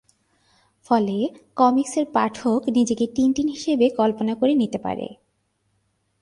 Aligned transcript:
ফলে 0.89 1.17
কমিকসের 1.55 2.05
পাঠক 2.13 2.59
নিজেকে 2.67 3.05
টিনটিন 3.07 3.47
হিসেবে 3.47 3.85
কল্পনা 3.89 4.33
করে 4.35 4.53
নিতে 4.55 4.77
পারে। 4.77 5.07